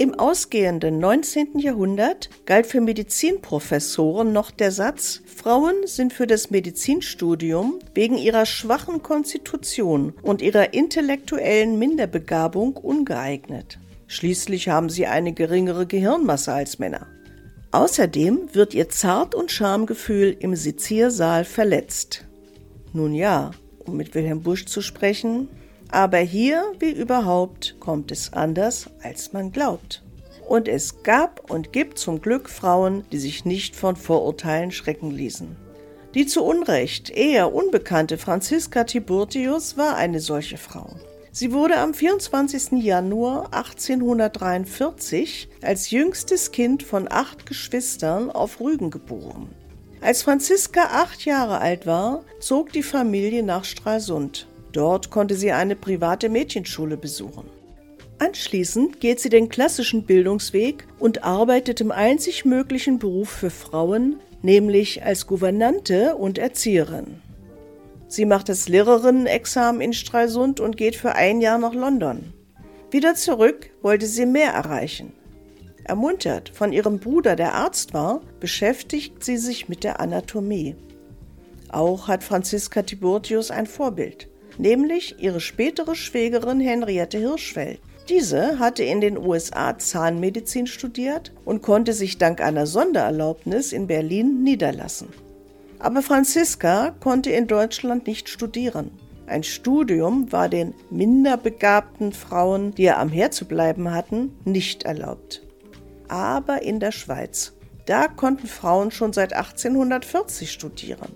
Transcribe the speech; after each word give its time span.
Im 0.00 0.14
ausgehenden 0.14 0.98
19. 0.98 1.58
Jahrhundert 1.58 2.30
galt 2.46 2.66
für 2.66 2.80
Medizinprofessoren 2.80 4.32
noch 4.32 4.50
der 4.50 4.72
Satz, 4.72 5.20
Frauen 5.26 5.74
sind 5.84 6.14
für 6.14 6.26
das 6.26 6.50
Medizinstudium 6.50 7.80
wegen 7.92 8.16
ihrer 8.16 8.46
schwachen 8.46 9.02
Konstitution 9.02 10.14
und 10.22 10.40
ihrer 10.40 10.72
intellektuellen 10.72 11.78
Minderbegabung 11.78 12.78
ungeeignet. 12.78 13.78
Schließlich 14.06 14.70
haben 14.70 14.88
sie 14.88 15.06
eine 15.06 15.34
geringere 15.34 15.84
Gehirnmasse 15.86 16.54
als 16.54 16.78
Männer. 16.78 17.06
Außerdem 17.70 18.54
wird 18.54 18.72
ihr 18.72 18.88
Zart- 18.88 19.34
und 19.34 19.52
Schamgefühl 19.52 20.34
im 20.40 20.56
Seziersaal 20.56 21.44
verletzt. 21.44 22.24
Nun 22.94 23.14
ja, 23.14 23.50
um 23.80 23.98
mit 23.98 24.14
Wilhelm 24.14 24.40
Busch 24.40 24.64
zu 24.64 24.80
sprechen, 24.80 25.48
aber 25.92 26.18
hier, 26.18 26.72
wie 26.78 26.92
überhaupt, 26.92 27.76
kommt 27.80 28.10
es 28.10 28.32
anders, 28.32 28.90
als 29.02 29.32
man 29.32 29.52
glaubt. 29.52 30.02
Und 30.48 30.68
es 30.68 31.02
gab 31.02 31.50
und 31.50 31.72
gibt 31.72 31.98
zum 31.98 32.20
Glück 32.20 32.48
Frauen, 32.48 33.04
die 33.12 33.18
sich 33.18 33.44
nicht 33.44 33.76
von 33.76 33.96
Vorurteilen 33.96 34.72
schrecken 34.72 35.10
ließen. 35.10 35.56
Die 36.14 36.26
zu 36.26 36.42
Unrecht 36.42 37.10
eher 37.10 37.54
unbekannte 37.54 38.18
Franziska 38.18 38.82
Tiburtius 38.84 39.76
war 39.76 39.96
eine 39.96 40.18
solche 40.18 40.58
Frau. 40.58 40.96
Sie 41.32 41.52
wurde 41.52 41.76
am 41.76 41.94
24. 41.94 42.82
Januar 42.82 43.54
1843 43.54 45.48
als 45.62 45.90
jüngstes 45.90 46.50
Kind 46.50 46.82
von 46.82 47.06
acht 47.08 47.46
Geschwistern 47.46 48.32
auf 48.32 48.60
Rügen 48.60 48.90
geboren. 48.90 49.48
Als 50.00 50.24
Franziska 50.24 50.82
acht 50.90 51.24
Jahre 51.24 51.60
alt 51.60 51.86
war, 51.86 52.24
zog 52.40 52.72
die 52.72 52.82
Familie 52.82 53.44
nach 53.44 53.64
Stralsund. 53.64 54.48
Dort 54.72 55.10
konnte 55.10 55.34
sie 55.34 55.52
eine 55.52 55.76
private 55.76 56.28
Mädchenschule 56.28 56.96
besuchen. 56.96 57.50
Anschließend 58.18 59.00
geht 59.00 59.18
sie 59.18 59.30
den 59.30 59.48
klassischen 59.48 60.04
Bildungsweg 60.04 60.86
und 60.98 61.24
arbeitet 61.24 61.80
im 61.80 61.90
einzig 61.90 62.44
möglichen 62.44 62.98
Beruf 62.98 63.30
für 63.30 63.50
Frauen, 63.50 64.20
nämlich 64.42 65.02
als 65.02 65.26
Gouvernante 65.26 66.16
und 66.16 66.38
Erzieherin. 66.38 67.22
Sie 68.08 68.26
macht 68.26 68.48
das 68.48 68.68
Lehrerinnenexamen 68.68 69.80
in 69.80 69.92
Stralsund 69.92 70.60
und 70.60 70.76
geht 70.76 70.96
für 70.96 71.14
ein 71.14 71.40
Jahr 71.40 71.58
nach 71.58 71.74
London. 71.74 72.32
Wieder 72.90 73.14
zurück 73.14 73.70
wollte 73.82 74.06
sie 74.06 74.26
mehr 74.26 74.52
erreichen. 74.52 75.12
Ermuntert 75.84 76.50
von 76.50 76.72
ihrem 76.72 76.98
Bruder, 76.98 77.36
der 77.36 77.54
Arzt 77.54 77.94
war, 77.94 78.20
beschäftigt 78.38 79.24
sie 79.24 79.38
sich 79.38 79.68
mit 79.68 79.82
der 79.82 80.00
Anatomie. 80.00 80.76
Auch 81.70 82.08
hat 82.08 82.22
Franziska 82.22 82.82
Tiburtius 82.82 83.50
ein 83.50 83.66
Vorbild 83.66 84.29
nämlich 84.60 85.16
ihre 85.18 85.40
spätere 85.40 85.94
Schwägerin 85.94 86.60
Henriette 86.60 87.18
Hirschfeld. 87.18 87.80
Diese 88.08 88.58
hatte 88.58 88.82
in 88.82 89.00
den 89.00 89.16
USA 89.16 89.78
Zahnmedizin 89.78 90.66
studiert 90.66 91.32
und 91.44 91.62
konnte 91.62 91.92
sich 91.92 92.18
dank 92.18 92.40
einer 92.40 92.66
Sondererlaubnis 92.66 93.72
in 93.72 93.86
Berlin 93.86 94.42
niederlassen. 94.42 95.08
Aber 95.78 96.02
Franziska 96.02 96.94
konnte 97.00 97.30
in 97.30 97.46
Deutschland 97.46 98.06
nicht 98.06 98.28
studieren. 98.28 98.90
Ein 99.26 99.44
Studium 99.44 100.32
war 100.32 100.48
den 100.48 100.74
minder 100.90 101.36
begabten 101.36 102.12
Frauen, 102.12 102.74
die 102.74 102.90
am 102.90 103.10
Herd 103.10 103.32
zu 103.32 103.44
bleiben 103.44 103.92
hatten, 103.92 104.36
nicht 104.44 104.82
erlaubt. 104.82 105.42
Aber 106.08 106.62
in 106.62 106.80
der 106.80 106.90
Schweiz, 106.90 107.52
da 107.86 108.08
konnten 108.08 108.48
Frauen 108.48 108.90
schon 108.90 109.12
seit 109.12 109.32
1840 109.32 110.50
studieren. 110.50 111.12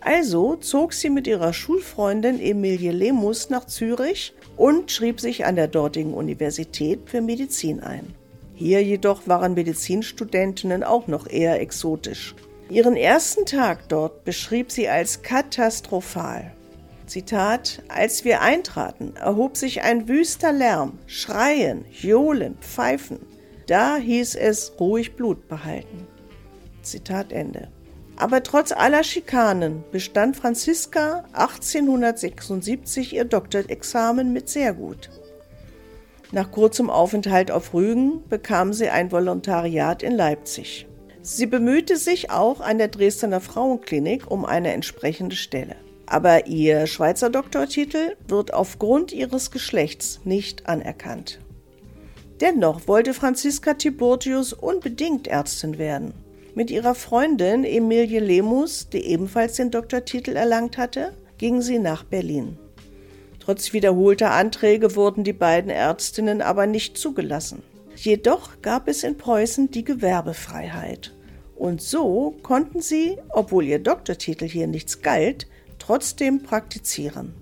Also 0.00 0.56
zog 0.56 0.92
sie 0.92 1.10
mit 1.10 1.26
ihrer 1.26 1.52
Schulfreundin 1.52 2.40
Emilie 2.40 2.92
Lemus 2.92 3.50
nach 3.50 3.66
Zürich 3.66 4.34
und 4.56 4.90
schrieb 4.90 5.20
sich 5.20 5.44
an 5.44 5.56
der 5.56 5.68
dortigen 5.68 6.14
Universität 6.14 7.00
für 7.06 7.20
Medizin 7.20 7.80
ein. 7.80 8.14
Hier 8.54 8.82
jedoch 8.82 9.26
waren 9.26 9.54
Medizinstudentinnen 9.54 10.82
auch 10.82 11.06
noch 11.06 11.28
eher 11.28 11.60
exotisch. 11.60 12.34
Ihren 12.70 12.96
ersten 12.96 13.46
Tag 13.46 13.88
dort 13.88 14.24
beschrieb 14.24 14.70
sie 14.70 14.88
als 14.88 15.22
katastrophal. 15.22 16.52
Zitat: 17.06 17.82
Als 17.88 18.24
wir 18.24 18.42
eintraten, 18.42 19.14
erhob 19.16 19.56
sich 19.56 19.82
ein 19.82 20.08
wüster 20.08 20.52
Lärm, 20.52 20.98
Schreien, 21.06 21.84
Johlen, 21.90 22.56
Pfeifen. 22.60 23.20
Da 23.66 23.96
hieß 23.96 24.34
es 24.34 24.72
ruhig 24.78 25.14
Blut 25.16 25.48
behalten. 25.48 26.06
Zitat 26.82 27.32
Ende. 27.32 27.68
Aber 28.18 28.42
trotz 28.42 28.72
aller 28.72 29.04
Schikanen 29.04 29.84
bestand 29.92 30.36
Franziska 30.36 31.24
1876 31.34 33.14
ihr 33.14 33.24
Doktorexamen 33.24 34.32
mit 34.32 34.48
sehr 34.48 34.74
gut. 34.74 35.08
Nach 36.32 36.50
kurzem 36.50 36.90
Aufenthalt 36.90 37.52
auf 37.52 37.72
Rügen 37.72 38.28
bekam 38.28 38.72
sie 38.72 38.88
ein 38.88 39.12
Volontariat 39.12 40.02
in 40.02 40.12
Leipzig. 40.12 40.88
Sie 41.22 41.46
bemühte 41.46 41.96
sich 41.96 42.30
auch 42.30 42.60
an 42.60 42.78
der 42.78 42.88
Dresdner 42.88 43.40
Frauenklinik 43.40 44.28
um 44.28 44.44
eine 44.44 44.72
entsprechende 44.72 45.36
Stelle. 45.36 45.76
Aber 46.06 46.48
ihr 46.48 46.88
Schweizer 46.88 47.30
Doktortitel 47.30 48.16
wird 48.26 48.52
aufgrund 48.52 49.12
ihres 49.12 49.52
Geschlechts 49.52 50.20
nicht 50.24 50.68
anerkannt. 50.68 51.38
Dennoch 52.40 52.88
wollte 52.88 53.14
Franziska 53.14 53.74
Tiburtius 53.74 54.52
unbedingt 54.52 55.28
Ärztin 55.28 55.78
werden. 55.78 56.14
Mit 56.54 56.70
ihrer 56.70 56.94
Freundin 56.94 57.64
Emilie 57.64 58.20
Lemus, 58.20 58.88
die 58.88 59.04
ebenfalls 59.04 59.54
den 59.54 59.70
Doktortitel 59.70 60.36
erlangt 60.36 60.78
hatte, 60.78 61.12
ging 61.36 61.62
sie 61.62 61.78
nach 61.78 62.04
Berlin. 62.04 62.58
Trotz 63.38 63.72
wiederholter 63.72 64.32
Anträge 64.32 64.96
wurden 64.96 65.24
die 65.24 65.32
beiden 65.32 65.70
Ärztinnen 65.70 66.42
aber 66.42 66.66
nicht 66.66 66.98
zugelassen. 66.98 67.62
Jedoch 67.96 68.60
gab 68.62 68.88
es 68.88 69.04
in 69.04 69.16
Preußen 69.16 69.70
die 69.70 69.84
Gewerbefreiheit. 69.84 71.14
Und 71.56 71.82
so 71.82 72.36
konnten 72.42 72.80
sie, 72.80 73.18
obwohl 73.30 73.64
ihr 73.64 73.80
Doktortitel 73.80 74.46
hier 74.46 74.66
nichts 74.66 75.02
galt, 75.02 75.46
trotzdem 75.78 76.42
praktizieren. 76.42 77.34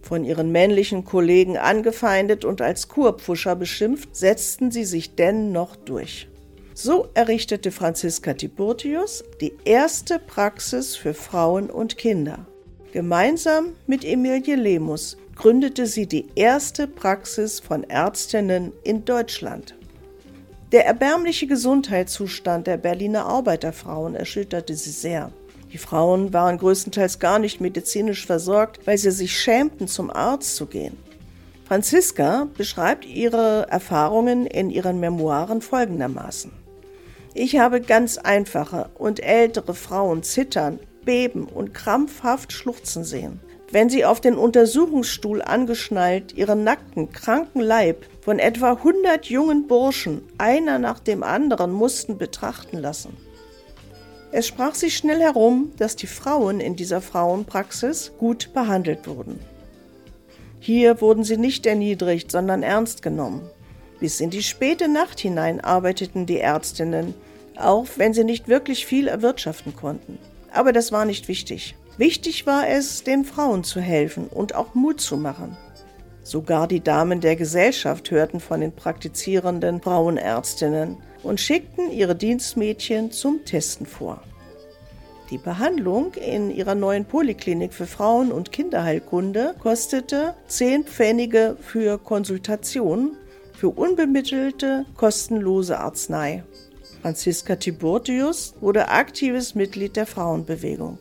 Von 0.00 0.24
ihren 0.24 0.50
männlichen 0.50 1.04
Kollegen 1.04 1.56
angefeindet 1.56 2.44
und 2.44 2.60
als 2.60 2.88
Kurpfuscher 2.88 3.54
beschimpft, 3.54 4.16
setzten 4.16 4.72
sie 4.72 4.84
sich 4.84 5.14
dennoch 5.14 5.76
durch. 5.76 6.28
So 6.74 7.08
errichtete 7.12 7.70
Franziska 7.70 8.32
Tiburtius 8.32 9.24
die 9.40 9.52
erste 9.64 10.18
Praxis 10.18 10.96
für 10.96 11.12
Frauen 11.12 11.68
und 11.68 11.98
Kinder. 11.98 12.46
Gemeinsam 12.92 13.74
mit 13.86 14.04
Emilie 14.04 14.56
Lemus 14.56 15.18
gründete 15.36 15.86
sie 15.86 16.06
die 16.06 16.26
erste 16.34 16.86
Praxis 16.86 17.60
von 17.60 17.84
Ärztinnen 17.84 18.72
in 18.84 19.04
Deutschland. 19.04 19.74
Der 20.72 20.86
erbärmliche 20.86 21.46
Gesundheitszustand 21.46 22.66
der 22.66 22.78
Berliner 22.78 23.26
Arbeiterfrauen 23.26 24.14
erschütterte 24.14 24.74
sie 24.74 24.90
sehr. 24.90 25.30
Die 25.72 25.78
Frauen 25.78 26.32
waren 26.32 26.56
größtenteils 26.56 27.18
gar 27.18 27.38
nicht 27.38 27.60
medizinisch 27.60 28.26
versorgt, 28.26 28.86
weil 28.86 28.96
sie 28.96 29.10
sich 29.10 29.38
schämten, 29.38 29.88
zum 29.88 30.10
Arzt 30.10 30.56
zu 30.56 30.66
gehen. 30.66 30.96
Franziska 31.66 32.48
beschreibt 32.56 33.06
ihre 33.06 33.66
Erfahrungen 33.70 34.46
in 34.46 34.70
ihren 34.70 35.00
Memoiren 35.00 35.60
folgendermaßen. 35.60 36.61
Ich 37.34 37.58
habe 37.58 37.80
ganz 37.80 38.18
einfache 38.18 38.90
und 38.94 39.20
ältere 39.20 39.74
Frauen 39.74 40.22
zittern, 40.22 40.78
beben 41.04 41.46
und 41.46 41.72
krampfhaft 41.72 42.52
schluchzen 42.52 43.04
sehen. 43.04 43.40
Wenn 43.70 43.88
sie 43.88 44.04
auf 44.04 44.20
den 44.20 44.36
Untersuchungsstuhl 44.36 45.40
angeschnallt 45.40 46.34
ihren 46.34 46.62
nackten, 46.62 47.10
kranken 47.10 47.62
Leib 47.62 48.04
von 48.20 48.38
etwa 48.38 48.72
100 48.72 49.26
jungen 49.26 49.66
Burschen 49.66 50.22
einer 50.36 50.78
nach 50.78 51.00
dem 51.00 51.22
anderen 51.22 51.72
mussten 51.72 52.18
betrachten 52.18 52.76
lassen. 52.76 53.16
Es 54.30 54.46
sprach 54.46 54.74
sich 54.74 54.94
schnell 54.94 55.20
herum, 55.20 55.72
dass 55.78 55.96
die 55.96 56.06
Frauen 56.06 56.60
in 56.60 56.76
dieser 56.76 57.00
Frauenpraxis 57.00 58.12
gut 58.18 58.52
behandelt 58.52 59.06
wurden. 59.06 59.40
Hier 60.60 61.00
wurden 61.00 61.24
sie 61.24 61.38
nicht 61.38 61.64
erniedrigt, 61.64 62.30
sondern 62.30 62.62
ernst 62.62 63.02
genommen. 63.02 63.40
Bis 64.02 64.18
in 64.18 64.30
die 64.30 64.42
späte 64.42 64.88
Nacht 64.88 65.20
hinein 65.20 65.60
arbeiteten 65.60 66.26
die 66.26 66.40
Ärztinnen, 66.40 67.14
auch 67.56 67.86
wenn 67.98 68.12
sie 68.12 68.24
nicht 68.24 68.48
wirklich 68.48 68.84
viel 68.84 69.06
erwirtschaften 69.06 69.76
konnten. 69.76 70.18
Aber 70.52 70.72
das 70.72 70.90
war 70.90 71.04
nicht 71.04 71.28
wichtig. 71.28 71.76
Wichtig 71.98 72.44
war 72.44 72.68
es, 72.68 73.04
den 73.04 73.24
Frauen 73.24 73.62
zu 73.62 73.80
helfen 73.80 74.26
und 74.26 74.56
auch 74.56 74.74
Mut 74.74 75.00
zu 75.00 75.16
machen. 75.16 75.56
Sogar 76.24 76.66
die 76.66 76.82
Damen 76.82 77.20
der 77.20 77.36
Gesellschaft 77.36 78.10
hörten 78.10 78.40
von 78.40 78.60
den 78.60 78.72
praktizierenden 78.72 79.80
Frauenärztinnen 79.80 80.96
und 81.22 81.38
schickten 81.38 81.92
ihre 81.92 82.16
Dienstmädchen 82.16 83.12
zum 83.12 83.44
Testen 83.44 83.86
vor. 83.86 84.20
Die 85.30 85.38
Behandlung 85.38 86.14
in 86.14 86.50
ihrer 86.50 86.74
neuen 86.74 87.04
Poliklinik 87.04 87.72
für 87.72 87.86
Frauen- 87.86 88.32
und 88.32 88.50
Kinderheilkunde 88.50 89.54
kostete 89.60 90.34
10 90.48 90.86
Pfennige 90.86 91.56
für 91.60 91.98
Konsultation 91.98 93.16
für 93.54 93.68
unbemittelte, 93.68 94.86
kostenlose 94.96 95.78
Arznei. 95.78 96.44
Franziska 97.02 97.56
Tiburtius 97.56 98.54
wurde 98.60 98.88
aktives 98.88 99.54
Mitglied 99.54 99.96
der 99.96 100.06
Frauenbewegung. 100.06 100.98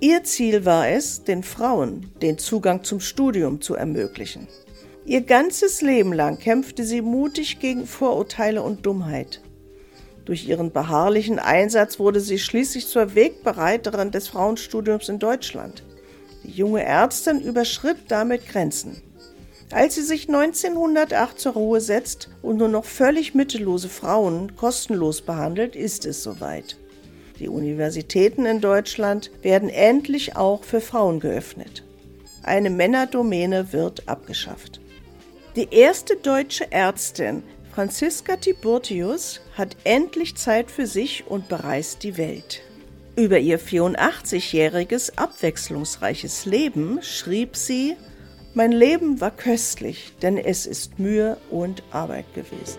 Ihr 0.00 0.24
Ziel 0.24 0.64
war 0.64 0.88
es, 0.88 1.22
den 1.22 1.42
Frauen 1.42 2.10
den 2.20 2.36
Zugang 2.36 2.82
zum 2.82 3.00
Studium 3.00 3.60
zu 3.60 3.74
ermöglichen. 3.74 4.48
Ihr 5.04 5.22
ganzes 5.22 5.80
Leben 5.80 6.12
lang 6.12 6.38
kämpfte 6.38 6.84
sie 6.84 7.02
mutig 7.02 7.60
gegen 7.60 7.86
Vorurteile 7.86 8.62
und 8.62 8.84
Dummheit. 8.84 9.40
Durch 10.24 10.46
ihren 10.46 10.70
beharrlichen 10.70 11.38
Einsatz 11.38 11.98
wurde 11.98 12.20
sie 12.20 12.38
schließlich 12.38 12.86
zur 12.86 13.14
Wegbereiterin 13.14 14.10
des 14.10 14.28
Frauenstudiums 14.28 15.08
in 15.08 15.18
Deutschland. 15.18 15.82
Die 16.44 16.50
junge 16.50 16.84
Ärztin 16.84 17.40
überschritt 17.40 17.98
damit 18.08 18.46
Grenzen. 18.48 19.02
Als 19.72 19.94
sie 19.94 20.02
sich 20.02 20.28
1908 20.28 21.40
zur 21.40 21.54
Ruhe 21.54 21.80
setzt 21.80 22.28
und 22.42 22.58
nur 22.58 22.68
noch 22.68 22.84
völlig 22.84 23.34
mittellose 23.34 23.88
Frauen 23.88 24.54
kostenlos 24.54 25.22
behandelt, 25.22 25.76
ist 25.76 26.04
es 26.04 26.22
soweit. 26.22 26.76
Die 27.38 27.48
Universitäten 27.48 28.44
in 28.44 28.60
Deutschland 28.60 29.30
werden 29.40 29.70
endlich 29.70 30.36
auch 30.36 30.62
für 30.62 30.82
Frauen 30.82 31.20
geöffnet. 31.20 31.84
Eine 32.42 32.68
Männerdomäne 32.68 33.72
wird 33.72 34.08
abgeschafft. 34.08 34.80
Die 35.56 35.68
erste 35.70 36.16
deutsche 36.16 36.70
Ärztin, 36.70 37.42
Franziska 37.74 38.36
Tiburtius, 38.36 39.40
hat 39.56 39.76
endlich 39.84 40.36
Zeit 40.36 40.70
für 40.70 40.86
sich 40.86 41.24
und 41.26 41.48
bereist 41.48 42.02
die 42.02 42.18
Welt. 42.18 42.60
Über 43.16 43.38
ihr 43.38 43.58
84-jähriges 43.58 45.16
abwechslungsreiches 45.16 46.44
Leben 46.44 46.98
schrieb 47.02 47.56
sie, 47.56 47.96
Mein 48.54 48.72
Leben 48.72 49.22
war 49.22 49.30
köstlich, 49.30 50.12
denn 50.20 50.36
es 50.36 50.66
ist 50.66 50.98
Mühe 50.98 51.38
und 51.50 51.82
Arbeit 51.90 52.34
gewesen. 52.34 52.78